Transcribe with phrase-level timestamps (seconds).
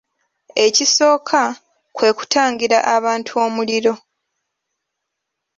[0.65, 1.41] Ekisooka,
[1.95, 3.93] kwe kutangira abantu omuliro.